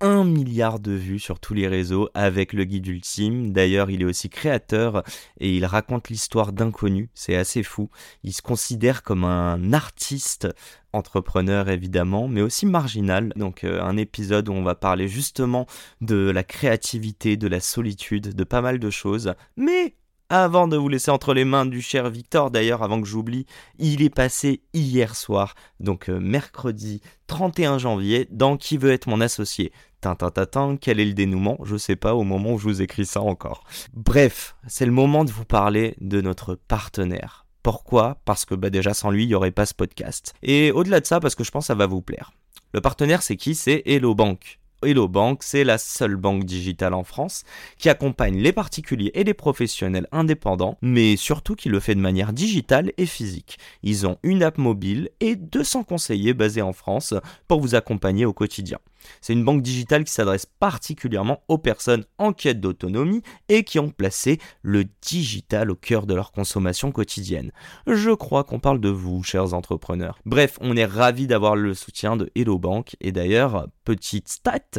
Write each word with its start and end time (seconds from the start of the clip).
1 0.00 0.24
milliard 0.24 0.80
de 0.80 0.92
vues 0.92 1.18
sur 1.18 1.40
tous 1.40 1.54
les 1.54 1.68
réseaux 1.68 2.08
avec 2.14 2.52
le 2.52 2.64
guide 2.64 2.86
ultime. 2.86 3.52
D'ailleurs, 3.52 3.90
il 3.90 4.02
est 4.02 4.06
aussi 4.06 4.28
créateur 4.28 5.02
et 5.40 5.56
il 5.56 5.64
raconte 5.64 6.08
l'histoire 6.08 6.52
d'inconnus. 6.52 7.08
C'est 7.14 7.36
assez 7.36 7.62
fou. 7.62 7.90
Il 8.22 8.32
se 8.32 8.42
considère 8.42 9.02
comme 9.02 9.24
un 9.24 9.72
artiste 9.72 10.48
entrepreneur 10.92 11.68
évidemment, 11.68 12.28
mais 12.28 12.42
aussi 12.42 12.66
marginal. 12.66 13.32
Donc 13.36 13.64
euh, 13.64 13.82
un 13.82 13.96
épisode 13.96 14.48
où 14.48 14.52
on 14.52 14.62
va 14.62 14.74
parler 14.74 15.08
justement 15.08 15.66
de 16.00 16.30
la 16.30 16.44
créativité, 16.44 17.36
de 17.36 17.48
la 17.48 17.60
solitude, 17.60 18.34
de 18.34 18.44
pas 18.44 18.60
mal 18.60 18.78
de 18.78 18.90
choses. 18.90 19.34
Mais 19.56 19.96
avant 20.42 20.66
de 20.66 20.76
vous 20.76 20.88
laisser 20.88 21.12
entre 21.12 21.32
les 21.32 21.44
mains 21.44 21.64
du 21.64 21.80
cher 21.80 22.10
Victor, 22.10 22.50
d'ailleurs, 22.50 22.82
avant 22.82 23.00
que 23.00 23.06
j'oublie, 23.06 23.46
il 23.78 24.02
est 24.02 24.10
passé 24.10 24.62
hier 24.72 25.14
soir, 25.14 25.54
donc 25.78 26.10
euh, 26.10 26.18
mercredi 26.18 27.00
31 27.28 27.78
janvier, 27.78 28.26
dans 28.32 28.56
Qui 28.56 28.76
veut 28.76 28.90
être 28.90 29.06
mon 29.06 29.20
associé? 29.20 29.70
Tintin, 30.00 30.76
quel 30.76 30.98
est 30.98 31.04
le 31.04 31.14
dénouement? 31.14 31.58
Je 31.62 31.76
sais 31.76 31.94
pas 31.94 32.16
au 32.16 32.24
moment 32.24 32.54
où 32.54 32.58
je 32.58 32.64
vous 32.64 32.82
écris 32.82 33.06
ça 33.06 33.20
encore. 33.20 33.62
Bref, 33.92 34.56
c'est 34.66 34.86
le 34.86 34.92
moment 34.92 35.24
de 35.24 35.30
vous 35.30 35.44
parler 35.44 35.94
de 36.00 36.20
notre 36.20 36.56
partenaire. 36.56 37.46
Pourquoi? 37.62 38.18
Parce 38.24 38.44
que 38.44 38.56
bah, 38.56 38.70
déjà 38.70 38.92
sans 38.92 39.12
lui, 39.12 39.22
il 39.22 39.28
n'y 39.28 39.34
aurait 39.36 39.52
pas 39.52 39.66
ce 39.66 39.74
podcast. 39.74 40.34
Et 40.42 40.72
au-delà 40.72 40.98
de 40.98 41.06
ça, 41.06 41.20
parce 41.20 41.36
que 41.36 41.44
je 41.44 41.52
pense 41.52 41.64
que 41.64 41.68
ça 41.68 41.74
va 41.76 41.86
vous 41.86 42.02
plaire. 42.02 42.32
Le 42.72 42.80
partenaire, 42.80 43.22
c'est 43.22 43.36
qui? 43.36 43.54
C'est 43.54 43.84
Hello 43.86 44.16
Bank. 44.16 44.58
Hello 44.84 45.08
Bank, 45.08 45.42
c'est 45.42 45.64
la 45.64 45.78
seule 45.78 46.16
banque 46.16 46.44
digitale 46.44 46.94
en 46.94 47.04
France 47.04 47.44
qui 47.78 47.88
accompagne 47.88 48.38
les 48.38 48.52
particuliers 48.52 49.10
et 49.14 49.24
les 49.24 49.34
professionnels 49.34 50.08
indépendants, 50.12 50.78
mais 50.82 51.16
surtout 51.16 51.54
qui 51.54 51.68
le 51.68 51.80
fait 51.80 51.94
de 51.94 52.00
manière 52.00 52.32
digitale 52.32 52.92
et 52.98 53.06
physique. 53.06 53.58
Ils 53.82 54.06
ont 54.06 54.18
une 54.22 54.42
app 54.42 54.58
mobile 54.58 55.10
et 55.20 55.36
200 55.36 55.84
conseillers 55.84 56.34
basés 56.34 56.62
en 56.62 56.72
France 56.72 57.14
pour 57.48 57.60
vous 57.60 57.74
accompagner 57.74 58.26
au 58.26 58.32
quotidien. 58.32 58.78
C'est 59.20 59.32
une 59.32 59.44
banque 59.44 59.62
digitale 59.62 60.04
qui 60.04 60.12
s'adresse 60.12 60.46
particulièrement 60.46 61.42
aux 61.48 61.58
personnes 61.58 62.04
en 62.18 62.32
quête 62.32 62.60
d'autonomie 62.60 63.22
et 63.48 63.64
qui 63.64 63.78
ont 63.78 63.90
placé 63.90 64.38
le 64.62 64.84
digital 65.02 65.70
au 65.70 65.74
cœur 65.74 66.06
de 66.06 66.14
leur 66.14 66.32
consommation 66.32 66.92
quotidienne. 66.92 67.52
Je 67.86 68.10
crois 68.10 68.44
qu'on 68.44 68.60
parle 68.60 68.80
de 68.80 68.88
vous, 68.88 69.22
chers 69.22 69.54
entrepreneurs. 69.54 70.18
Bref, 70.24 70.58
on 70.60 70.76
est 70.76 70.84
ravis 70.84 71.26
d'avoir 71.26 71.56
le 71.56 71.74
soutien 71.74 72.16
de 72.16 72.30
Hello 72.34 72.58
Bank 72.58 72.96
et 73.00 73.12
d'ailleurs, 73.12 73.68
petite 73.84 74.28
stat, 74.28 74.73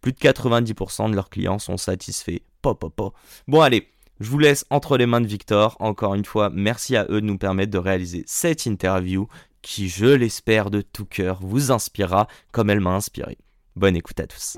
plus 0.00 0.12
de 0.12 0.18
90% 0.18 1.10
de 1.10 1.14
leurs 1.14 1.30
clients 1.30 1.58
sont 1.58 1.76
satisfaits. 1.76 2.40
Bon 3.48 3.60
allez, 3.60 3.88
je 4.20 4.28
vous 4.28 4.38
laisse 4.38 4.66
entre 4.70 4.96
les 4.98 5.06
mains 5.06 5.20
de 5.20 5.26
Victor. 5.26 5.76
Encore 5.80 6.14
une 6.14 6.24
fois, 6.24 6.50
merci 6.52 6.96
à 6.96 7.06
eux 7.08 7.20
de 7.20 7.26
nous 7.26 7.38
permettre 7.38 7.70
de 7.70 7.78
réaliser 7.78 8.22
cette 8.26 8.66
interview 8.66 9.28
qui, 9.62 9.88
je 9.88 10.06
l'espère 10.06 10.70
de 10.70 10.80
tout 10.80 11.04
cœur, 11.04 11.38
vous 11.42 11.70
inspirera 11.70 12.28
comme 12.52 12.70
elle 12.70 12.80
m'a 12.80 12.94
inspiré. 12.94 13.38
Bonne 13.76 13.96
écoute 13.96 14.20
à 14.20 14.26
tous. 14.26 14.56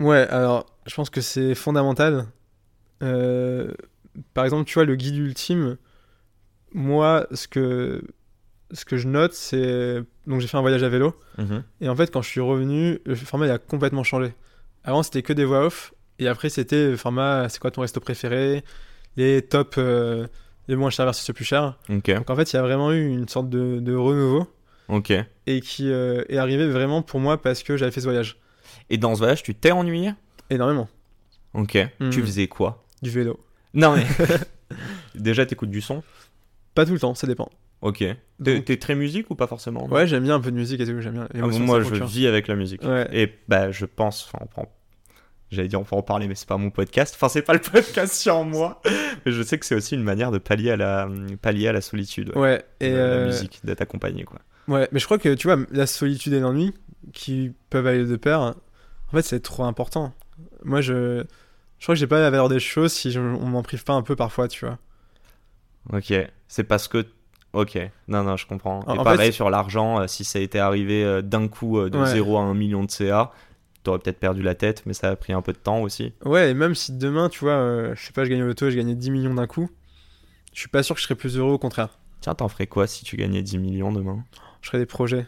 Ouais, 0.00 0.26
alors 0.28 0.66
je 0.86 0.94
pense 0.94 1.10
que 1.10 1.20
c'est 1.20 1.54
fondamental. 1.54 2.26
Euh, 3.02 3.72
par 4.32 4.44
exemple, 4.44 4.64
tu 4.64 4.74
vois, 4.74 4.84
le 4.84 4.96
guide 4.96 5.16
ultime, 5.16 5.76
moi, 6.72 7.26
ce 7.32 7.48
que, 7.48 8.04
ce 8.72 8.84
que 8.84 8.96
je 8.96 9.08
note, 9.08 9.32
c'est. 9.32 10.02
Donc, 10.26 10.40
j'ai 10.40 10.46
fait 10.46 10.56
un 10.56 10.62
voyage 10.62 10.82
à 10.82 10.88
vélo. 10.88 11.14
Mhm. 11.38 11.62
Et 11.80 11.88
en 11.88 11.96
fait, 11.96 12.10
quand 12.10 12.22
je 12.22 12.28
suis 12.28 12.40
revenu, 12.40 13.00
le 13.04 13.14
format 13.14 13.46
il 13.46 13.50
a 13.50 13.58
complètement 13.58 14.04
changé. 14.04 14.34
Avant, 14.84 15.02
c'était 15.02 15.22
que 15.22 15.32
des 15.32 15.44
voix 15.44 15.66
off. 15.66 15.94
Et 16.18 16.28
après, 16.28 16.48
c'était 16.48 16.90
le 16.90 16.96
format 16.96 17.48
c'est 17.48 17.58
quoi 17.58 17.70
ton 17.70 17.82
resto 17.82 18.00
préféré? 18.00 18.64
Les 19.16 19.42
top. 19.42 19.74
Euh, 19.78 20.26
les 20.68 20.76
moins 20.76 20.90
chers 20.90 21.04
versus 21.04 21.26
les 21.26 21.34
plus 21.34 21.44
chers. 21.44 21.78
Donc 21.88 22.30
en 22.30 22.36
fait, 22.36 22.52
il 22.52 22.56
y 22.56 22.58
a 22.58 22.62
vraiment 22.62 22.92
eu 22.92 23.06
une 23.06 23.28
sorte 23.28 23.48
de, 23.48 23.80
de 23.80 23.94
renouveau. 23.94 24.46
Et 25.46 25.60
qui 25.60 25.90
euh, 25.90 26.24
est 26.28 26.38
arrivé 26.38 26.68
vraiment 26.68 27.02
pour 27.02 27.20
moi 27.20 27.40
parce 27.40 27.62
que 27.62 27.76
j'avais 27.76 27.90
fait 27.90 28.00
ce 28.00 28.06
voyage. 28.06 28.38
Et 28.90 28.98
dans 28.98 29.14
ce 29.14 29.18
voyage, 29.18 29.42
tu 29.42 29.54
t'es 29.54 29.72
ennuyé? 29.72 30.12
Énormément. 30.50 30.88
Ok. 31.54 31.78
Hmm. 32.00 32.10
Tu 32.10 32.22
faisais 32.22 32.48
quoi? 32.48 32.84
Du 33.02 33.10
vélo. 33.10 33.40
Non 33.72 33.96
mais. 33.96 34.06
Déjà, 35.14 35.46
t'écoutes 35.46 35.70
du 35.70 35.80
son? 35.80 36.02
Pas 36.74 36.86
tout 36.86 36.92
le 36.92 36.98
temps, 36.98 37.14
ça 37.14 37.26
dépend. 37.26 37.50
Ok. 37.84 38.02
T'es 38.42 38.76
très 38.78 38.94
musique 38.94 39.30
ou 39.30 39.34
pas 39.34 39.46
forcément? 39.46 39.86
Ouais, 39.88 40.06
j'aime 40.06 40.24
bien 40.24 40.36
un 40.36 40.40
peu 40.40 40.50
de 40.50 40.56
musique 40.56 40.80
et 40.80 40.86
tout, 40.86 41.00
j'aime 41.00 41.12
bien. 41.12 41.28
Ah, 41.34 41.46
moi, 41.46 41.82
je 41.82 42.02
vis 42.02 42.26
avec 42.26 42.48
la 42.48 42.56
musique. 42.56 42.82
Et 43.12 43.30
bah, 43.46 43.70
je 43.70 43.84
pense, 43.84 44.28
enfin, 44.32 44.46
on 44.56 44.66
J'allais 45.50 45.68
dire 45.68 45.80
on 45.80 45.84
peut 45.84 45.94
en 45.94 46.02
parler, 46.02 46.26
mais 46.26 46.34
c'est 46.34 46.48
pas 46.48 46.56
mon 46.56 46.70
podcast. 46.70 47.14
Enfin, 47.14 47.28
c'est 47.28 47.42
pas 47.42 47.52
le 47.52 47.60
podcast 47.60 48.14
sur 48.14 48.42
moi. 48.44 48.80
Mais 49.24 49.32
je 49.32 49.42
sais 49.42 49.58
que 49.58 49.66
c'est 49.66 49.74
aussi 49.74 49.94
une 49.94 50.02
manière 50.02 50.32
de 50.32 50.38
pallier 50.38 50.72
à 50.72 50.76
la, 50.76 51.08
pallier 51.42 51.68
à 51.68 51.72
la 51.72 51.82
solitude. 51.82 52.32
Ouais. 52.34 52.64
et 52.80 52.90
la, 52.90 52.96
euh, 52.96 53.26
musique, 53.26 53.60
d'être 53.62 53.82
accompagné, 53.82 54.24
quoi. 54.24 54.40
Ouais, 54.66 54.88
mais 54.90 54.98
je 54.98 55.04
crois 55.04 55.18
que 55.18 55.34
tu 55.34 55.46
vois, 55.46 55.58
la 55.70 55.86
solitude 55.86 56.32
et 56.32 56.40
l'ennui, 56.40 56.72
qui 57.12 57.52
peuvent 57.68 57.86
aller 57.86 58.06
de 58.06 58.16
pair, 58.16 58.40
en 58.40 58.54
fait, 59.12 59.22
c'est 59.22 59.40
trop 59.40 59.64
important. 59.64 60.12
Moi, 60.64 60.80
je, 60.80 61.22
je 61.78 61.84
crois 61.84 61.94
que 61.94 61.98
j'ai 61.98 62.06
pas 62.06 62.20
la 62.20 62.30
valeur 62.30 62.48
des 62.48 62.60
choses 62.60 62.92
si 62.92 63.16
on 63.18 63.46
m'en 63.46 63.62
prive 63.62 63.84
pas 63.84 63.92
un 63.92 64.02
peu 64.02 64.16
parfois, 64.16 64.48
tu 64.48 64.64
vois. 64.64 64.78
Ok. 65.92 66.14
C'est 66.48 66.64
parce 66.64 66.88
que 66.88 67.06
Ok, 67.54 67.78
non, 68.08 68.24
non, 68.24 68.36
je 68.36 68.46
comprends. 68.46 68.80
Et 68.92 69.02
pareil 69.02 69.32
sur 69.32 69.48
l'argent, 69.48 70.00
euh, 70.00 70.06
si 70.08 70.24
ça 70.24 70.40
a 70.40 70.42
été 70.42 70.58
arrivé 70.58 71.04
euh, 71.04 71.22
d'un 71.22 71.48
coup 71.48 71.80
de 71.88 72.04
0 72.04 72.36
à 72.36 72.40
1 72.42 72.54
million 72.54 72.82
de 72.82 72.90
CA, 72.90 73.32
t'aurais 73.84 74.00
peut-être 74.00 74.18
perdu 74.18 74.42
la 74.42 74.56
tête, 74.56 74.82
mais 74.86 74.92
ça 74.92 75.10
a 75.10 75.16
pris 75.16 75.32
un 75.32 75.42
peu 75.42 75.52
de 75.52 75.58
temps 75.58 75.80
aussi. 75.80 76.12
Ouais, 76.24 76.50
et 76.50 76.54
même 76.54 76.74
si 76.74 76.92
demain, 76.92 77.28
tu 77.28 77.40
vois, 77.40 77.52
euh, 77.52 77.94
je 77.94 78.04
sais 78.04 78.12
pas, 78.12 78.24
je 78.24 78.30
gagne 78.30 78.42
au 78.42 78.46
loto, 78.46 78.68
je 78.70 78.76
gagnais 78.76 78.96
10 78.96 79.10
millions 79.10 79.34
d'un 79.34 79.46
coup, 79.46 79.70
je 80.52 80.58
suis 80.58 80.68
pas 80.68 80.82
sûr 80.82 80.96
que 80.96 81.00
je 81.00 81.06
serais 81.06 81.14
plus 81.14 81.36
heureux, 81.36 81.52
au 81.52 81.58
contraire. 81.58 81.98
Tiens, 82.20 82.34
t'en 82.34 82.48
ferais 82.48 82.66
quoi 82.66 82.86
si 82.86 83.04
tu 83.04 83.16
gagnais 83.16 83.42
10 83.42 83.58
millions 83.58 83.92
demain? 83.92 84.24
Je 84.62 84.68
ferais 84.68 84.78
des 84.78 84.86
projets. 84.86 85.26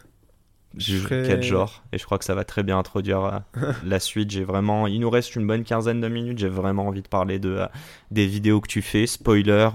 Je 0.77 0.97
ferais... 0.97 1.25
Quel 1.27 1.43
genre? 1.43 1.85
Et 1.93 1.99
je 1.99 2.05
crois 2.05 2.19
que 2.19 2.25
ça 2.25 2.35
va 2.35 2.45
très 2.45 2.63
bien 2.63 2.79
introduire 2.79 3.45
euh, 3.57 3.73
la 3.85 4.01
suite. 4.01 4.31
J'ai 4.31 4.45
vraiment, 4.45 4.87
il 4.87 5.01
nous 5.01 5.11
reste 5.11 5.37
une 5.37 5.47
bonne 5.47 5.65
quinzaine 5.65 6.01
de 6.01 6.09
minutes. 6.09 6.39
J'ai 6.39 6.49
vraiment 6.49 6.87
envie 6.87 7.03
de 7.03 7.09
parler 7.09 7.39
de 7.39 7.51
euh, 7.51 7.67
des 8.11 8.27
vidéos 8.27 8.61
que 8.61 8.69
tu 8.69 8.83
fais. 8.83 9.07
Spoiler, 9.07 9.69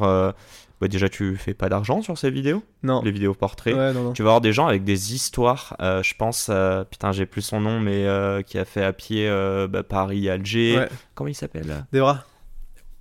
bah, 0.81 0.87
déjà 0.87 1.09
tu 1.09 1.37
fais 1.37 1.53
pas 1.53 1.69
d'argent 1.69 2.01
sur 2.01 2.17
ces 2.17 2.31
vidéos? 2.31 2.63
Non. 2.81 3.03
Les 3.03 3.11
vidéos 3.11 3.35
portraits? 3.35 3.75
Ouais, 3.75 3.93
non, 3.93 4.05
non. 4.05 4.13
Tu 4.13 4.23
vas 4.23 4.29
avoir 4.29 4.41
des 4.41 4.51
gens 4.51 4.65
avec 4.65 4.83
des 4.83 5.13
histoires, 5.13 5.77
euh, 5.79 6.01
je 6.01 6.15
pense, 6.15 6.47
euh, 6.49 6.83
putain 6.83 7.11
j'ai 7.11 7.27
plus 7.27 7.43
son 7.43 7.61
nom, 7.61 7.79
mais 7.79 8.07
euh, 8.07 8.41
qui 8.41 8.57
a 8.57 8.65
fait 8.65 8.83
à 8.83 8.91
pied 8.91 9.29
bah, 9.69 9.83
Paris-Alger. 9.83 10.77
Ouais. 10.79 10.89
Comment 11.13 11.27
il 11.27 11.35
s'appelle? 11.35 11.85
Debra. 11.93 12.25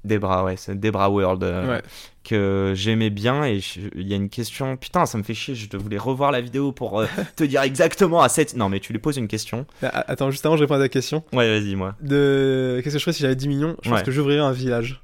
Debra, 0.04 0.44
ouais, 0.44 0.56
c'est 0.56 0.78
Debra 0.78 1.10
World. 1.10 1.82
Que 2.22 2.74
j'aimais 2.76 3.08
bien 3.08 3.46
et 3.46 3.60
il 3.94 4.06
y 4.06 4.12
a 4.12 4.16
une 4.16 4.28
question, 4.28 4.76
putain 4.76 5.06
ça 5.06 5.16
me 5.16 5.22
fait 5.22 5.32
chier, 5.32 5.54
je 5.54 5.74
voulais 5.78 5.96
revoir 5.96 6.32
la 6.32 6.42
vidéo 6.42 6.70
pour 6.70 7.02
te 7.36 7.44
dire 7.44 7.62
exactement 7.62 8.20
à 8.20 8.28
cette... 8.28 8.54
Non 8.54 8.68
mais 8.68 8.78
tu 8.78 8.92
lui 8.92 8.98
poses 8.98 9.16
une 9.16 9.26
question. 9.26 9.64
Bah, 9.80 9.88
attends, 10.06 10.30
juste 10.30 10.44
avant 10.44 10.58
je 10.58 10.60
réponds 10.60 10.74
à 10.74 10.78
ta 10.80 10.90
question. 10.90 11.24
Ouais 11.32 11.48
vas-y 11.48 11.76
moi. 11.76 11.96
De... 12.02 12.78
Qu'est-ce 12.84 12.96
que 12.96 12.98
je 12.98 13.04
ferais 13.04 13.14
si 13.14 13.22
j'avais 13.22 13.36
10 13.36 13.48
millions? 13.48 13.76
Je 13.82 13.88
pense 13.88 14.02
que 14.02 14.10
j'ouvrirais 14.10 14.42
un 14.42 14.52
village. 14.52 15.00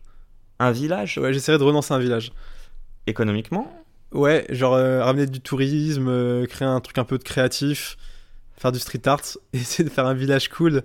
Un 0.58 0.72
village? 0.72 1.16
Ouais, 1.16 1.32
j'essaierais 1.32 1.58
de 1.58 1.64
relancer 1.64 1.94
un 1.94 1.98
village 1.98 2.32
économiquement 3.06 3.72
Ouais, 4.12 4.46
genre 4.50 4.74
euh, 4.74 5.02
ramener 5.02 5.26
du 5.26 5.40
tourisme, 5.40 6.08
euh, 6.08 6.46
créer 6.46 6.66
un 6.66 6.80
truc 6.80 6.96
un 6.98 7.04
peu 7.04 7.18
de 7.18 7.24
créatif, 7.24 7.96
faire 8.56 8.72
du 8.72 8.78
street 8.78 9.02
art, 9.06 9.20
essayer 9.52 9.88
de 9.88 9.92
faire 9.92 10.06
un 10.06 10.14
village 10.14 10.48
cool 10.48 10.82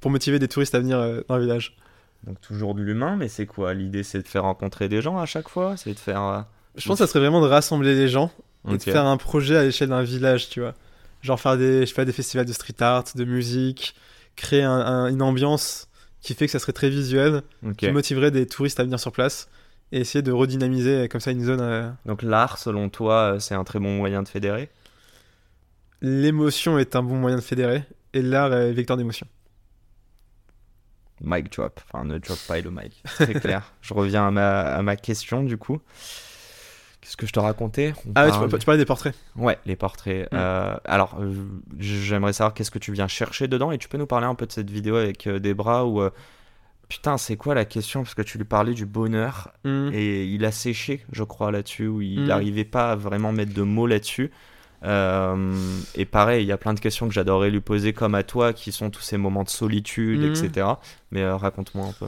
pour 0.00 0.10
motiver 0.10 0.38
des 0.38 0.48
touristes 0.48 0.74
à 0.74 0.80
venir 0.80 0.98
euh, 0.98 1.20
dans 1.28 1.36
le 1.36 1.42
village. 1.42 1.76
Donc 2.24 2.40
toujours 2.40 2.74
de 2.74 2.82
l'humain, 2.82 3.16
mais 3.16 3.28
c'est 3.28 3.46
quoi? 3.46 3.74
L'idée 3.74 4.04
c'est 4.04 4.22
de 4.22 4.28
faire 4.28 4.44
rencontrer 4.44 4.88
des 4.88 5.02
gens 5.02 5.18
à 5.18 5.26
chaque 5.26 5.48
fois? 5.48 5.76
C'est 5.76 5.92
de 5.92 5.98
faire... 5.98 6.46
Je 6.76 6.88
pense 6.88 6.98
que 6.98 7.04
ça 7.04 7.10
serait 7.10 7.20
vraiment 7.20 7.42
de 7.42 7.48
rassembler 7.48 7.94
les 7.94 8.08
gens 8.08 8.30
et 8.68 8.78
de 8.78 8.82
faire 8.82 9.04
un 9.04 9.16
projet 9.16 9.56
à 9.56 9.64
l'échelle 9.64 9.88
d'un 9.88 10.04
village, 10.04 10.48
tu 10.48 10.60
vois. 10.60 10.74
Genre 11.20 11.38
faire 11.38 11.58
des, 11.58 11.84
je 11.84 11.92
fais 11.92 12.04
des 12.04 12.12
festivals 12.12 12.46
de 12.46 12.52
street 12.52 12.80
art, 12.80 13.04
de 13.14 13.24
musique, 13.24 13.94
créer 14.36 14.64
une 14.64 15.20
ambiance 15.20 15.88
qui 16.20 16.34
fait 16.34 16.46
que 16.46 16.52
ça 16.52 16.60
serait 16.60 16.72
très 16.72 16.88
visuel, 16.88 17.42
qui 17.76 17.90
motiverait 17.90 18.30
des 18.30 18.46
touristes 18.46 18.78
à 18.78 18.84
venir 18.84 19.00
sur 19.00 19.10
place 19.10 19.48
et 19.92 20.00
essayer 20.00 20.22
de 20.22 20.32
redynamiser 20.32 21.08
comme 21.08 21.20
ça 21.20 21.30
une 21.30 21.44
zone. 21.44 21.60
Euh, 21.60 21.90
Donc 22.06 22.22
l'art, 22.22 22.58
selon 22.58 22.88
toi, 22.88 23.34
euh, 23.34 23.38
c'est 23.38 23.54
un 23.54 23.64
très 23.64 23.78
bon 23.78 23.96
moyen 23.96 24.22
de 24.22 24.28
fédérer? 24.28 24.70
L'émotion 26.00 26.78
est 26.78 26.96
un 26.96 27.02
bon 27.02 27.16
moyen 27.16 27.36
de 27.36 27.42
fédérer 27.42 27.84
et 28.12 28.22
l'art 28.22 28.52
est 28.52 28.72
vecteur 28.72 28.96
d'émotion. 28.96 29.26
Mic 31.20 31.52
drop, 31.52 31.80
enfin 31.88 32.04
ne 32.04 32.18
drop 32.18 32.38
pas 32.48 32.60
le 32.60 32.70
mic, 32.70 33.00
c'est 33.16 33.34
clair. 33.38 33.72
Je 33.80 33.94
reviens 33.94 34.26
à 34.26 34.30
ma, 34.32 34.60
à 34.62 34.82
ma 34.82 34.96
question 34.96 35.44
du 35.44 35.56
coup. 35.56 35.78
Qu'est-ce 37.00 37.16
que 37.16 37.26
je 37.26 37.32
te 37.32 37.40
racontais? 37.40 37.94
On 38.06 38.12
Ah 38.14 38.24
ouais, 38.26 38.30
tu, 38.30 38.38
parle- 38.38 38.48
par- 38.48 38.58
tu 38.60 38.64
parlais 38.66 38.78
des 38.78 38.84
portraits. 38.86 39.14
Ouais, 39.36 39.58
les 39.66 39.74
portraits. 39.74 40.28
Mm. 40.32 40.36
Euh, 40.36 40.76
alors, 40.84 41.16
euh, 41.20 41.32
j'aimerais 41.78 42.32
savoir 42.32 42.54
qu'est-ce 42.54 42.70
que 42.70 42.78
tu 42.78 42.92
viens 42.92 43.08
chercher 43.08 43.48
dedans 43.48 43.72
et 43.72 43.78
tu 43.78 43.88
peux 43.88 43.98
nous 43.98 44.06
parler 44.06 44.26
un 44.26 44.36
peu 44.36 44.46
de 44.46 44.52
cette 44.52 44.70
vidéo 44.70 44.96
avec 44.96 45.26
euh, 45.26 45.38
Debra 45.40 45.84
où. 45.86 46.00
Putain, 46.92 47.16
c'est 47.16 47.36
quoi 47.36 47.54
la 47.54 47.64
question? 47.64 48.02
Parce 48.02 48.14
que 48.14 48.20
tu 48.20 48.36
lui 48.36 48.44
parlais 48.44 48.74
du 48.74 48.84
bonheur 48.84 49.48
Hmm. 49.64 49.88
et 49.94 50.24
il 50.26 50.44
a 50.44 50.52
séché, 50.52 51.06
je 51.10 51.24
crois, 51.24 51.50
là-dessus, 51.50 51.86
où 51.86 52.02
il 52.02 52.20
Mm. 52.20 52.26
n'arrivait 52.26 52.64
pas 52.66 52.92
à 52.92 52.96
vraiment 52.96 53.32
mettre 53.32 53.54
de 53.54 53.62
mots 53.62 53.86
là-dessus. 53.86 54.30
Euh, 54.84 55.54
et 55.94 56.04
pareil, 56.04 56.44
il 56.44 56.48
y 56.48 56.52
a 56.52 56.58
plein 56.58 56.74
de 56.74 56.80
questions 56.80 57.08
que 57.08 57.14
j'adorerais 57.14 57.48
lui 57.50 57.60
poser, 57.60 57.94
comme 57.94 58.14
à 58.14 58.22
toi, 58.24 58.52
qui 58.52 58.72
sont 58.72 58.90
tous 58.90 59.00
ces 59.00 59.16
moments 59.16 59.42
de 59.42 59.48
solitude, 59.48 60.20
Mm. 60.20 60.32
etc. 60.32 60.66
Mais 61.12 61.22
euh, 61.22 61.34
raconte-moi 61.36 61.86
un 61.86 61.92
peu. 61.92 62.06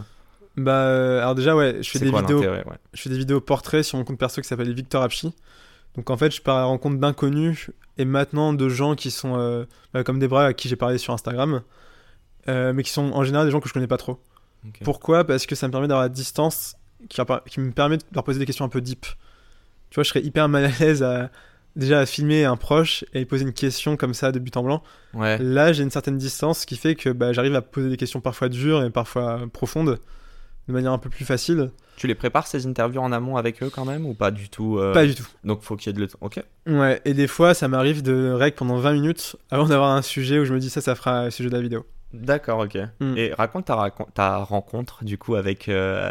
Bah, 0.59 0.73
euh, 0.73 1.21
alors 1.21 1.35
déjà, 1.35 1.57
ouais, 1.57 1.79
je 1.81 1.89
fais 1.91 1.99
des 2.01 2.11
quoi 2.11 2.21
vidéos. 2.21 2.41
ouais? 2.41 2.63
Je 2.93 3.01
fais 3.01 3.09
des 3.11 3.17
vidéos 3.19 3.41
portraits 3.41 3.85
sur 3.85 3.97
mon 3.97 4.05
compte 4.05 4.19
perso 4.19 4.43
qui 4.43 4.47
s'appelle 4.49 4.71
Victor 4.75 5.03
Apchi. 5.03 5.33
Donc 5.97 6.11
en 6.11 6.17
fait, 6.19 6.31
je 6.35 6.43
pars 6.43 6.57
à 6.57 6.61
la 6.61 6.65
rencontre 6.67 6.99
d'inconnus 6.99 7.71
et 7.97 8.05
maintenant 8.05 8.53
de 8.53 8.69
gens 8.69 8.97
qui 8.97 9.11
sont 9.11 9.35
euh, 9.39 9.65
bah, 9.95 10.05
comme 10.05 10.19
des 10.19 10.29
bras 10.29 10.45
à 10.47 10.53
qui 10.53 10.69
j'ai 10.69 10.77
parlé 10.77 10.99
sur 10.99 11.15
Instagram, 11.15 11.63
mais 12.47 12.83
qui 12.83 12.91
sont 12.91 13.13
en 13.13 13.25
général 13.25 13.47
des 13.47 13.51
gens 13.53 13.61
que 13.61 13.69
je 13.69 13.73
connais 13.73 13.87
pas 13.87 13.97
trop. 13.97 14.21
Pourquoi? 14.83 15.25
Parce 15.25 15.47
que 15.47 15.55
ça 15.55 15.67
me 15.67 15.73
permet 15.73 15.89
d'avoir 15.89 16.05
la 16.05 16.09
distance 16.09 16.77
qui, 17.09 17.21
qui 17.47 17.61
me 17.61 17.73
permet 17.73 17.99
de 17.99 18.05
leur 18.15 18.25
poser 18.25 18.39
des 18.39 18.47
questions 18.47 18.65
un 18.65 18.69
peu 18.69 18.81
deep. 18.81 19.07
Tu 19.91 19.97
vois, 19.97 20.05
je 20.05 20.09
serais 20.09 20.23
hyper 20.23 20.49
mal 20.49 20.65
à 20.65 20.71
l'aise 20.81 21.03
à 21.03 21.31
déjà 21.77 22.01
à 22.01 22.07
filmer 22.07 22.45
un 22.45 22.57
proche 22.57 23.05
et 23.13 23.19
lui 23.19 23.27
poser 23.27 23.45
une 23.45 23.53
question 23.53 23.97
comme 23.97 24.15
ça 24.15 24.33
de 24.33 24.39
but 24.39 24.57
en 24.57 24.63
blanc. 24.63 24.83
Ouais. 25.13 25.39
Là, 25.39 25.73
j'ai 25.73 25.83
une 25.83 25.91
certaine 25.91 26.19
distance 26.19 26.65
qui 26.65 26.77
fait 26.77 26.95
que 26.95 27.11
bah, 27.11 27.33
j'arrive 27.33 27.55
à 27.55 27.63
poser 27.63 27.89
des 27.89 27.97
questions 27.97 28.21
parfois 28.21 28.49
dures 28.49 28.83
et 28.83 28.91
parfois 28.91 29.41
profondes 29.53 29.99
de 30.69 30.73
manière 30.73 30.93
un 30.93 30.99
peu 30.99 31.11
plus 31.11 31.25
facile. 31.25 31.71
Tu 31.97 32.07
les 32.07 32.15
prépares 32.15 32.47
ces 32.47 32.67
interviews 32.67 33.01
en 33.01 33.13
amont 33.13 33.37
avec 33.37 33.63
eux 33.63 33.71
quand 33.71 33.85
même 33.85 34.07
ou 34.07 34.15
pas 34.15 34.31
du 34.31 34.49
tout 34.49 34.79
euh, 34.79 34.93
Pas 34.93 35.07
du 35.07 35.15
tout. 35.15 35.27
Donc 35.45 35.63
faut 35.63 35.77
qu'il 35.77 35.89
y 35.89 35.91
ait 35.91 35.93
de 35.95 36.01
le 36.01 36.09
temps. 36.09 36.19
Ok. 36.21 36.43
Ouais, 36.67 37.01
et 37.05 37.15
des 37.15 37.27
fois, 37.27 37.55
ça 37.55 37.69
m'arrive 37.69 38.03
de 38.03 38.33
rec 38.33 38.57
pendant 38.57 38.79
20 38.79 38.95
minutes 38.95 39.37
avant 39.51 39.67
d'avoir 39.67 39.91
un 39.91 40.03
sujet 40.03 40.39
où 40.39 40.45
je 40.45 40.55
me 40.55 40.59
dis 40.59 40.71
ça, 40.71 40.81
ça 40.81 40.95
fera 40.95 41.27
le 41.27 41.31
sujet 41.31 41.51
de 41.51 41.55
la 41.55 41.61
vidéo. 41.63 41.87
D'accord, 42.15 42.61
ok. 42.61 42.79
Mm. 43.01 43.15
Et 43.17 43.33
raconte 43.35 43.67
ta, 44.15 44.39
rencontre 44.39 45.05
du 45.05 45.19
coup 45.19 45.35
avec 45.35 45.69
euh, 45.69 46.11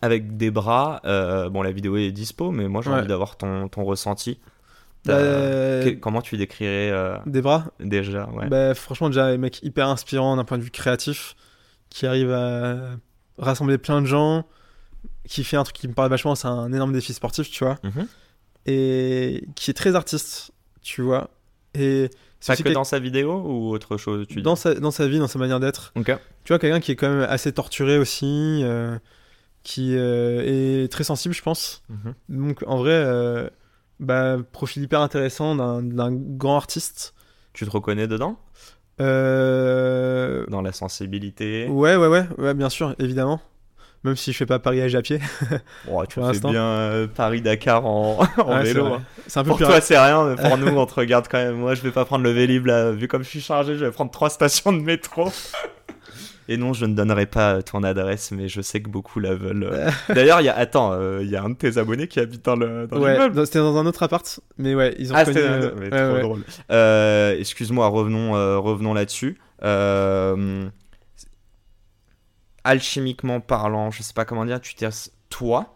avec 0.00 0.36
des 0.36 0.50
bras. 0.50 1.00
euh, 1.04 1.48
bon, 1.48 1.62
la 1.62 1.70
vidéo 1.72 1.96
est 1.96 2.10
dispo, 2.12 2.50
mais 2.50 2.68
moi 2.68 2.82
j'ai 2.82 2.90
Ouais. 2.90 2.98
envie 2.98 3.08
d'avoir 3.08 3.36
ton, 3.36 3.68
ton 3.68 3.84
ressenti. 3.84 4.40
Bah, 5.04 5.14
que- 5.16 5.94
comment 5.98 6.22
tu 6.22 6.36
décrirais 6.36 6.90
euh, 6.92 7.16
Des 7.26 7.42
bras? 7.42 7.64
déjà 7.80 8.28
ouais. 8.30 8.48
bah, 8.48 8.74
Franchement, 8.74 9.08
déjà, 9.08 9.26
un 9.26 9.36
mec 9.36 9.60
hyper 9.62 9.88
inspirant 9.88 10.36
d'un 10.36 10.44
point 10.44 10.58
de 10.58 10.62
vue 10.62 10.70
créatif, 10.70 11.34
qui 11.90 12.06
arrive 12.06 12.30
à 12.32 12.76
rassembler 13.38 13.78
plein 13.78 14.00
de 14.00 14.06
gens, 14.06 14.44
qui 15.28 15.42
fait 15.44 15.56
un 15.56 15.64
truc 15.64 15.76
qui 15.76 15.88
me 15.88 15.92
parle 15.94 16.08
vachement, 16.08 16.34
c'est 16.36 16.46
un 16.48 16.72
énorme 16.72 16.92
défi 16.92 17.12
sportif, 17.12 17.50
tu 17.50 17.64
vois, 17.64 17.78
Mhm. 17.82 18.06
et 18.66 19.44
qui 19.56 19.70
est 19.70 19.74
très 19.74 19.94
artiste, 19.96 20.52
tu 20.82 21.02
vois. 21.02 21.30
Et 21.74 22.08
Pas 22.46 22.56
que 22.56 22.68
dans 22.70 22.84
sa 22.84 22.98
vidéo 22.98 23.42
ou 23.44 23.70
autre 23.70 23.96
chose 23.96 24.26
tu 24.26 24.36
dis 24.36 24.42
dans, 24.42 24.56
sa, 24.56 24.74
dans 24.74 24.90
sa 24.90 25.06
vie, 25.06 25.18
dans 25.18 25.28
sa 25.28 25.38
manière 25.38 25.60
d'être. 25.60 25.92
Ok. 25.96 26.06
Tu 26.44 26.48
vois, 26.52 26.58
quelqu'un 26.58 26.80
qui 26.80 26.92
est 26.92 26.96
quand 26.96 27.08
même 27.08 27.26
assez 27.28 27.52
torturé 27.52 27.98
aussi, 27.98 28.60
euh, 28.62 28.98
qui 29.62 29.96
euh, 29.96 30.82
est 30.84 30.88
très 30.90 31.04
sensible, 31.04 31.34
je 31.34 31.42
pense. 31.42 31.82
Mhm. 31.88 32.14
Donc 32.28 32.64
en 32.66 32.78
vrai, 32.78 32.92
euh, 32.92 33.48
bah, 34.00 34.38
profil 34.52 34.82
hyper 34.82 35.00
intéressant 35.00 35.54
d'un 35.54 35.82
d'un 35.82 36.12
grand 36.12 36.56
artiste. 36.56 37.14
Tu 37.52 37.64
te 37.64 37.70
reconnais 37.70 38.08
dedans? 38.08 38.38
Dans 38.98 40.62
la 40.62 40.72
sensibilité? 40.72 41.66
Ouais, 41.68 41.96
ouais, 41.96 42.06
ouais, 42.06 42.26
ouais, 42.38 42.54
bien 42.54 42.68
sûr, 42.68 42.94
évidemment. 42.98 43.40
Même 44.04 44.16
si 44.16 44.32
je 44.32 44.36
fais 44.36 44.46
pas 44.46 44.58
Paris 44.58 44.82
à 44.96 45.02
pied. 45.02 45.20
Oh, 45.90 46.02
Tu 46.08 46.20
fais 46.20 46.40
bien 46.40 46.64
euh, 46.64 47.06
Paris-Dakar 47.06 47.86
en, 47.86 48.18
en 48.38 48.48
Ouais, 48.50 48.64
c'est 48.64 48.72
vélo. 48.74 48.86
hein. 48.86 49.02
Un 49.36 49.42
peu 49.44 49.48
Pour 49.50 49.58
toi, 49.58 49.80
c'est 49.80 49.98
rien, 49.98 50.24
mais 50.24 50.34
pour 50.36 50.58
nous, 50.58 50.76
on 50.76 50.86
te 50.86 50.94
regarde 50.94 51.26
quand 51.30 51.38
même. 51.38 51.54
Moi, 51.56 51.74
je 51.74 51.82
vais 51.82 51.92
pas 51.92 52.04
prendre 52.04 52.24
le 52.24 52.30
Vélib 52.30 52.66
là. 52.66 52.90
Vu 52.90 53.06
comme 53.06 53.22
je 53.22 53.28
suis 53.28 53.40
chargé, 53.40 53.76
je 53.76 53.84
vais 53.84 53.90
prendre 53.92 54.10
trois 54.10 54.30
stations 54.30 54.72
de 54.72 54.80
métro. 54.80 55.30
Et 56.48 56.56
non, 56.56 56.72
je 56.72 56.84
ne 56.86 56.94
donnerai 56.94 57.26
pas 57.26 57.62
ton 57.62 57.84
adresse, 57.84 58.32
mais 58.32 58.48
je 58.48 58.60
sais 58.60 58.82
que 58.82 58.88
beaucoup 58.90 59.20
la 59.20 59.32
veulent. 59.36 59.62
euh. 59.72 59.88
D'ailleurs, 60.08 60.40
il 60.40 60.44
y 60.44 60.48
a, 60.48 60.56
attends, 60.58 60.90
euh, 60.92 61.20
il 61.22 61.30
y 61.30 61.36
a 61.36 61.42
un 61.44 61.50
de 61.50 61.54
tes 61.54 61.78
abonnés 61.78 62.08
qui 62.08 62.18
habite 62.18 62.44
dans 62.44 62.56
le 62.56 62.88
dans 62.88 62.98
Ouais, 62.98 63.16
c'était 63.46 63.60
dans 63.60 63.76
un 63.76 63.86
autre 63.86 64.02
appart, 64.02 64.40
mais 64.58 64.74
ouais, 64.74 64.92
ils 64.98 65.12
ont 65.12 65.16
Ah, 65.16 65.24
c'était 65.24 65.38
euh, 65.40 65.72
ouais, 65.76 65.88
trop 65.90 66.14
ouais. 66.14 66.20
drôle. 66.20 66.40
Euh, 66.72 67.38
Excuse-moi, 67.38 67.86
revenons, 67.86 68.34
euh, 68.34 68.58
revenons 68.58 68.92
là-dessus. 68.92 69.38
Alchimiquement 72.64 73.40
parlant, 73.40 73.90
je 73.90 74.02
sais 74.02 74.14
pas 74.14 74.24
comment 74.24 74.44
dire, 74.44 74.60
tu 74.60 74.74
t'es 74.74 74.88
toi, 75.30 75.74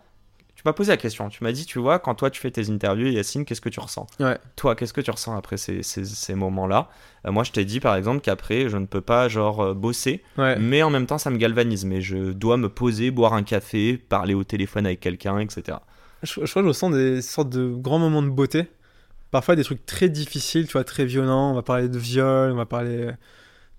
tu 0.54 0.62
m'as 0.64 0.72
posé 0.72 0.92
la 0.92 0.96
question. 0.96 1.28
Tu 1.28 1.42
m'as 1.44 1.52
dit, 1.52 1.66
tu 1.66 1.78
vois, 1.78 1.98
quand 1.98 2.14
toi 2.14 2.30
tu 2.30 2.40
fais 2.40 2.50
tes 2.50 2.70
interviews, 2.70 3.08
Yacine, 3.08 3.44
qu'est-ce 3.44 3.60
que 3.60 3.68
tu 3.68 3.80
ressens? 3.80 4.06
Ouais. 4.20 4.38
Toi, 4.56 4.74
qu'est-ce 4.76 4.92
que 4.92 5.00
tu 5.00 5.10
ressens 5.10 5.36
après 5.36 5.56
ces, 5.56 5.82
ces, 5.82 6.04
ces 6.04 6.34
moments-là? 6.34 6.88
Euh, 7.26 7.32
Moi, 7.32 7.44
je 7.44 7.52
t'ai 7.52 7.64
dit 7.64 7.80
par 7.80 7.94
exemple 7.96 8.20
qu'après, 8.20 8.68
je 8.68 8.76
ne 8.76 8.86
peux 8.86 9.00
pas 9.00 9.28
genre 9.28 9.60
euh, 9.60 9.74
bosser, 9.74 10.22
Ouais. 10.38 10.56
mais 10.58 10.82
en 10.82 10.90
même 10.90 11.06
temps, 11.06 11.18
ça 11.18 11.30
me 11.30 11.36
galvanise. 11.36 11.84
Mais 11.84 12.00
je 12.00 12.32
dois 12.32 12.56
me 12.56 12.68
poser, 12.68 13.10
boire 13.10 13.34
un 13.34 13.42
café, 13.42 13.98
parler 13.98 14.34
au 14.34 14.44
téléphone 14.44 14.86
avec 14.86 15.00
quelqu'un, 15.00 15.38
etc. 15.40 15.78
Je, 16.22 16.32
je 16.44 16.50
crois 16.50 16.62
que 16.62 16.66
je 16.66 16.68
ressens 16.68 16.90
des 16.90 17.20
sortes 17.20 17.50
de 17.50 17.68
grands 17.74 17.98
moments 17.98 18.22
de 18.22 18.30
beauté. 18.30 18.68
Parfois 19.32 19.56
des 19.56 19.64
trucs 19.64 19.84
très 19.84 20.08
difficiles, 20.08 20.66
tu 20.66 20.72
vois, 20.72 20.84
très 20.84 21.04
violents. 21.04 21.50
On 21.50 21.54
va 21.54 21.62
parler 21.62 21.88
de 21.88 21.98
viol, 21.98 22.52
on 22.52 22.56
va 22.56 22.64
parler 22.66 23.10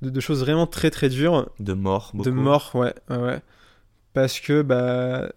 de, 0.02 0.10
de 0.10 0.20
choses 0.20 0.42
vraiment 0.42 0.68
très 0.68 0.90
très 0.92 1.10
dures. 1.10 1.50
De 1.60 1.74
mort, 1.74 2.12
beaucoup. 2.14 2.30
De 2.30 2.36
mort, 2.36 2.72
ouais, 2.76 2.94
ouais. 3.10 3.42
Parce 4.14 4.40
que, 4.40 4.62
bah, 4.62 5.30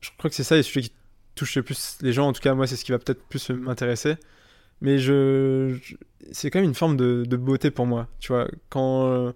je 0.00 0.10
crois 0.18 0.30
que 0.30 0.36
c'est 0.36 0.44
ça 0.44 0.56
les 0.56 0.62
sujets 0.62 0.82
qui 0.88 0.92
touchent 1.34 1.56
le 1.56 1.62
plus 1.62 1.98
les 2.02 2.12
gens. 2.12 2.28
En 2.28 2.32
tout 2.32 2.40
cas, 2.40 2.54
moi, 2.54 2.66
c'est 2.66 2.76
ce 2.76 2.84
qui 2.84 2.92
va 2.92 2.98
peut-être 2.98 3.22
plus 3.28 3.50
m'intéresser. 3.50 4.16
Mais 4.80 4.98
je, 4.98 5.78
je- 5.82 5.96
c'est 6.32 6.50
quand 6.50 6.58
même 6.60 6.68
une 6.68 6.74
forme 6.74 6.96
de, 6.96 7.24
de 7.26 7.36
beauté 7.36 7.70
pour 7.70 7.86
moi. 7.86 8.08
Tu 8.20 8.32
vois, 8.32 8.48
quand, 8.68 9.32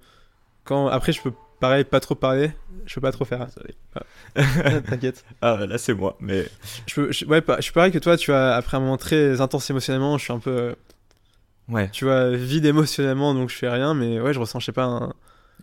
quand 0.65 0.89
après, 0.89 1.12
je 1.12 1.23
peux 1.23 1.33
pareil 1.61 1.85
pas 1.85 2.01
trop 2.01 2.15
parler. 2.15 2.53
Je 2.87 2.95
peux 2.95 3.01
pas 3.01 3.12
trop 3.12 3.25
faire. 3.25 3.49
Ah. 3.95 4.03
T'inquiète. 4.89 5.25
Ah, 5.41 5.67
là, 5.67 5.79
c'est 5.79 5.95
moi, 5.95 6.17
mais. 6.21 6.47
Je, 6.87 6.95
peux, 6.95 7.12
je- 7.12 7.25
ouais, 7.27 7.43
je 7.57 7.62
suis 7.62 7.73
pareil 7.73 7.93
que 7.93 7.99
toi. 7.99 8.17
Tu 8.17 8.31
vois, 8.31 8.55
après 8.55 8.77
un 8.77 8.81
moment 8.81 8.97
très 8.97 9.41
intense 9.41 9.69
émotionnellement, 9.71 10.19
je 10.19 10.25
suis 10.25 10.33
un 10.33 10.39
peu, 10.39 10.75
Ouais. 11.69 11.89
tu 11.93 12.05
vois, 12.05 12.31
vide 12.31 12.65
émotionnellement, 12.67 13.35
donc 13.35 13.51
je 13.51 13.57
fais 13.57 13.69
rien. 13.69 13.95
Mais 13.95 14.21
ouais, 14.21 14.33
je 14.33 14.39
ressens, 14.39 14.61
je 14.61 14.67
sais 14.67 14.73
pas, 14.73 14.85
un, 14.85 15.13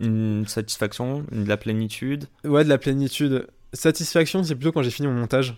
Une 0.00 0.46
satisfaction, 0.46 1.24
de 1.32 1.48
la 1.48 1.56
plénitude. 1.56 2.26
ouais, 2.44 2.64
de 2.64 2.68
la 2.68 2.78
plénitude. 2.78 3.46
Satisfaction, 3.72 4.42
c'est 4.44 4.54
plutôt 4.54 4.72
quand 4.72 4.82
j'ai 4.82 4.90
fini 4.90 5.08
mon 5.08 5.14
montage. 5.14 5.56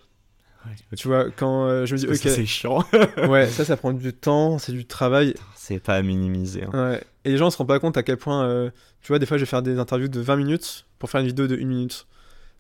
Tu 0.96 1.06
vois, 1.06 1.31
quand 1.31 1.66
euh, 1.66 1.87
je 1.87 1.94
me 1.94 1.98
dis, 2.00 2.06
Parce 2.06 2.19
ok, 2.19 2.28
C'est 2.32 2.44
chiant. 2.46 2.84
ouais, 3.28 3.46
ça, 3.46 3.64
ça 3.64 3.76
prend 3.76 3.93
du 3.93 4.12
temps, 4.12 4.58
c'est 4.58 4.72
du 4.72 4.84
travail. 4.84 5.35
c'est 5.54 5.78
pas 5.78 5.94
à 5.94 6.02
minimiser. 6.02 6.64
hein. 6.64 6.90
Ouais. 6.92 7.04
Et 7.25 7.30
les 7.30 7.37
gens 7.37 7.50
se 7.50 7.56
rendent 7.56 7.68
pas 7.68 7.78
compte 7.78 7.97
à 7.97 8.02
quel 8.02 8.16
point, 8.16 8.44
euh, 8.44 8.70
tu 9.00 9.09
vois, 9.09 9.20
des 9.20 9.26
fois, 9.26 9.37
je 9.37 9.42
vais 9.42 9.49
faire 9.49 9.62
des 9.62 9.78
interviews 9.78 10.09
de 10.09 10.18
20 10.20 10.35
minutes 10.37 10.87
pour 10.99 11.09
faire 11.09 11.20
une 11.20 11.28
vidéo 11.28 11.47
de 11.47 11.54
1 11.56 11.64
minute. 11.66 12.06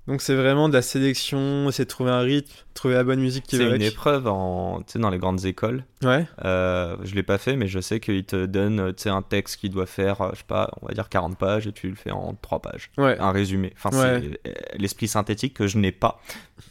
Donc, 0.08 0.20
c'est 0.22 0.36
vraiment 0.36 0.68
de 0.68 0.74
la 0.74 0.82
sélection, 0.82 1.68
essayer 1.68 1.84
de 1.84 1.90
trouver 1.90 2.12
un 2.12 2.20
rythme, 2.20 2.52
trouver 2.74 2.94
la 2.94 3.02
bonne 3.02 3.18
musique 3.20 3.44
qui 3.44 3.56
C'est 3.56 3.64
va 3.64 3.70
une 3.74 3.82
avec. 3.82 3.92
épreuve 3.92 4.28
en, 4.28 4.80
tu 4.82 4.98
dans 4.98 5.10
les 5.10 5.18
grandes 5.18 5.44
écoles. 5.46 5.84
Ouais, 6.04 6.26
Euh, 6.44 6.96
je 7.02 7.14
l'ai 7.16 7.24
pas 7.24 7.38
fait, 7.38 7.56
mais 7.56 7.66
je 7.66 7.80
sais 7.80 7.98
qu'ils 7.98 8.24
te 8.24 8.46
donnent 8.46 8.92
tu 8.94 9.08
un 9.08 9.22
texte 9.22 9.56
qui 9.56 9.68
doit 9.68 9.86
faire, 9.86 10.20
euh, 10.20 10.30
je 10.34 10.38
sais 10.38 10.44
pas, 10.46 10.70
on 10.80 10.86
va 10.86 10.94
dire 10.94 11.08
40 11.08 11.36
pages 11.36 11.66
et 11.66 11.72
tu 11.72 11.88
le 11.88 11.96
fais 11.96 12.12
en 12.12 12.34
3 12.40 12.60
pages. 12.62 12.90
ouais. 12.98 13.18
Un 13.18 13.32
résumé. 13.32 13.72
Enfin, 13.76 13.90
Ouais. 13.98 14.22
c'est 14.44 14.48
euh, 14.50 14.52
l'esprit 14.78 15.08
synthétique 15.08 15.54
que 15.54 15.66
je 15.66 15.76
n'ai 15.78 15.90
pas. 15.92 16.20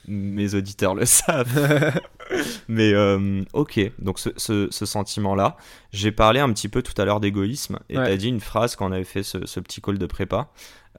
Mes 0.07 0.55
auditeurs 0.55 0.95
le 0.95 1.05
savent. 1.05 1.99
Mais 2.69 2.93
euh, 2.93 3.43
ok, 3.53 3.79
donc 3.99 4.17
ce, 4.17 4.29
ce- 4.37 4.67
ce 4.71 4.85
sentiment-là, 4.85 5.57
j'ai 5.91 6.11
parlé 6.11 6.39
un 6.39 6.51
petit 6.53 6.69
peu 6.69 6.81
tout 6.81 6.99
à 7.01 7.05
l'heure 7.05 7.19
d'égoïsme 7.19 7.79
et 7.89 7.97
Ouais. 7.97 8.05
t'as 8.05 8.15
dit 8.15 8.29
une 8.29 8.39
phrase 8.39 8.75
quand 8.75 8.87
on 8.89 8.91
avait 8.91 9.03
fait 9.03 9.23
ce, 9.23 9.45
ce 9.45 9.59
petit 9.59 9.81
call 9.81 9.97
de 9.97 10.05
prépa, 10.05 10.47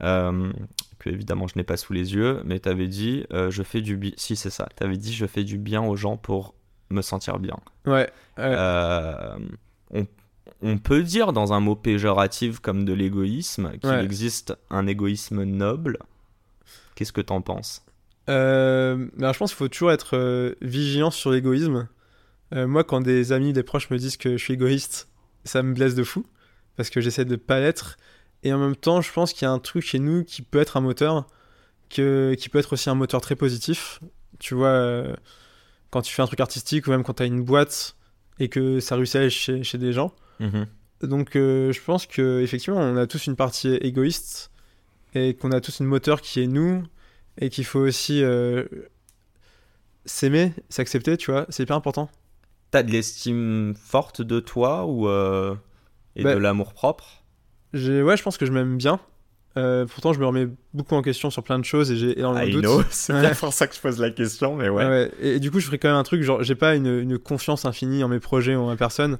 euh, 0.03 0.51
que 1.07 1.13
évidemment 1.13 1.47
je 1.47 1.53
n'ai 1.57 1.63
pas 1.63 1.77
sous 1.77 1.93
les 1.93 2.13
yeux, 2.13 2.41
mais 2.45 2.59
t'avais 2.59 2.87
dit 2.87 3.25
euh, 3.33 3.49
je 3.51 3.63
fais 3.63 3.81
du 3.81 3.97
bien. 3.97 4.11
Si 4.17 4.35
c'est 4.35 4.49
ça, 4.49 4.67
t'avais 4.75 4.97
dit 4.97 5.13
je 5.13 5.25
fais 5.25 5.43
du 5.43 5.57
bien 5.57 5.81
aux 5.81 5.95
gens 5.95 6.17
pour 6.17 6.53
me 6.89 7.01
sentir 7.01 7.39
bien. 7.39 7.57
ouais. 7.85 8.09
Euh, 8.39 9.37
on, 9.91 10.05
on 10.61 10.77
peut 10.77 11.03
dire 11.03 11.33
dans 11.33 11.53
un 11.53 11.59
mot 11.59 11.75
péjoratif 11.75 12.59
comme 12.59 12.85
de 12.85 12.93
l'égoïsme 12.93 13.71
qu'il 13.79 13.89
Ouais. 13.89 14.03
existe 14.03 14.55
un 14.69 14.87
égoïsme 14.87 15.43
noble. 15.43 15.99
Qu'est-ce 16.95 17.13
que 17.13 17.21
t'en 17.21 17.41
penses? 17.41 17.83
Euh, 18.29 19.07
alors, 19.19 19.33
je 19.33 19.39
pense 19.39 19.51
qu'il 19.51 19.57
faut 19.57 19.67
toujours 19.67 19.91
être 19.91 20.17
euh, 20.17 20.55
vigilant 20.61 21.11
sur 21.11 21.31
l'égoïsme. 21.31 21.87
Euh, 22.53 22.67
moi, 22.67 22.83
quand 22.83 23.01
des 23.01 23.31
amis, 23.31 23.53
des 23.53 23.63
proches 23.63 23.89
me 23.89 23.97
disent 23.97 24.17
que 24.17 24.31
je 24.37 24.43
suis 24.43 24.53
égoïste, 24.53 25.07
ça 25.43 25.63
me 25.63 25.73
blesse 25.73 25.95
de 25.95 26.03
fou, 26.03 26.25
parce 26.75 26.89
que 26.89 26.99
j'essaie 27.01 27.25
de 27.25 27.35
pas 27.35 27.59
l'être. 27.59 27.97
Et 28.47 28.53
en 28.53 28.59
même 28.59 28.75
temps, 28.75 29.01
je 29.01 29.11
pense 29.11 29.33
qu'il 29.33 29.43
y 29.43 29.45
a 29.45 29.51
un 29.51 29.59
truc 29.59 29.83
chez 29.83 29.99
nous 29.99 30.23
qui 30.23 30.41
peut 30.41 30.59
être 30.59 30.77
un 30.77 30.81
moteur, 30.81 31.27
que, 31.89 32.35
qui 32.39 32.49
peut 32.49 32.59
être 32.59 32.73
aussi 32.73 32.89
un 32.89 32.95
moteur 32.95 33.21
très 33.21 33.35
positif. 33.35 33.99
Tu 34.39 34.53
vois, 34.55 34.69
euh, 34.69 35.15
quand 35.89 36.01
tu 36.01 36.13
fais 36.13 36.21
un 36.21 36.27
truc 36.27 36.39
artistique, 36.39 36.87
ou 36.87 36.91
même 36.91 37.03
quand 37.03 37.15
tu 37.15 37.23
as 37.23 37.25
une 37.25 37.43
boîte, 37.43 37.95
et 38.39 38.49
que 38.49 38.79
ça 38.79 38.95
aller 38.95 39.29
chez, 39.29 39.63
chez 39.63 39.77
des 39.77 39.93
gens. 39.93 40.13
Donc 41.01 41.35
euh, 41.35 41.71
je 41.71 41.81
pense 41.81 42.07
que 42.07 42.41
effectivement 42.41 42.79
on 42.79 42.97
a 42.97 43.05
tous 43.05 43.27
une 43.27 43.35
partie 43.35 43.75
égoïste 43.75 44.51
et 45.13 45.35
qu'on 45.35 45.51
a 45.51 45.61
tous 45.61 45.79
une 45.79 45.85
moteur 45.85 46.21
qui 46.21 46.41
est 46.41 46.47
nous 46.47 46.83
et 47.39 47.49
qu'il 47.49 47.65
faut 47.65 47.79
aussi 47.79 48.23
euh, 48.23 48.65
s'aimer, 50.05 50.53
s'accepter, 50.69 51.17
tu 51.17 51.31
vois, 51.31 51.45
c'est 51.49 51.63
hyper 51.63 51.75
important. 51.75 52.09
T'as 52.71 52.83
de 52.83 52.91
l'estime 52.91 53.75
forte 53.75 54.21
de 54.21 54.39
toi 54.39 54.85
ou 54.85 55.07
euh, 55.07 55.55
et 56.15 56.23
Bah, 56.23 56.33
de 56.33 56.39
l'amour 56.39 56.73
propre? 56.73 57.23
Ouais, 57.73 58.17
je 58.17 58.23
pense 58.23 58.37
que 58.37 58.45
je 58.45 58.51
m'aime 58.51 58.77
bien. 58.77 58.99
Euh, 59.57 59.85
pourtant, 59.87 60.13
je 60.13 60.19
me 60.19 60.25
remets 60.27 60.47
beaucoup 60.75 60.93
en 60.95 61.01
question 61.01 61.31
sur 61.31 61.41
plein 61.43 61.57
de 61.57 61.65
choses 61.65 61.91
et 61.91 61.95
j'ai 61.97 62.19
énormément 62.19 62.45
de 62.45 62.61
doutes. 62.61 62.85
c'est 62.91 63.13
Ouais. 63.13 63.21
bien 63.21 63.33
pour 63.33 63.51
ça 63.53 63.65
que 63.67 63.75
je 63.75 63.79
pose 63.81 63.99
la 63.99 64.11
question, 64.11 64.55
mais 64.55 64.69
ouais. 64.69 65.11
Et, 65.19 65.35
et 65.35 65.39
du 65.39 65.49
coup, 65.49 65.59
je 65.59 65.65
ferais 65.65 65.79
quand 65.79 65.87
même 65.87 65.97
un 65.97 66.03
truc, 66.03 66.21
genre, 66.21 66.43
j'ai 66.43 66.53
pas 66.55 66.75
une, 66.75 66.85
une 66.99 67.17
confiance 67.17 67.65
infinie 67.65 68.03
en 68.03 68.07
mes 68.07 68.19
projets 68.19 68.55
ou 68.55 68.59
en 68.61 68.67
ma 68.67 68.75
personne. 68.75 69.17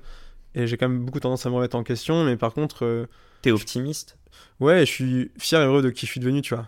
Et 0.53 0.67
j'ai 0.67 0.77
quand 0.77 0.87
même 0.89 1.03
beaucoup 1.05 1.19
tendance 1.19 1.45
à 1.45 1.49
me 1.49 1.55
remettre 1.55 1.75
en 1.75 1.83
question. 1.83 2.23
Mais 2.23 2.35
par 2.37 2.53
contre, 2.53 2.85
euh, 2.85 3.05
T'es 3.41 3.51
optimiste? 3.51 4.17
Ouais, 4.59 4.81
je 4.85 4.91
suis 4.91 5.31
fier 5.39 5.59
et 5.61 5.65
heureux 5.65 5.81
de 5.81 5.89
qui 5.89 6.05
je 6.05 6.11
suis 6.11 6.19
devenu, 6.19 6.41
tu 6.43 6.53
vois. 6.55 6.67